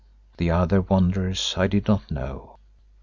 The 0.37 0.49
other 0.49 0.81
wanderers 0.81 1.53
I 1.55 1.67
did 1.67 1.87
not 1.87 2.09
know. 2.09 2.57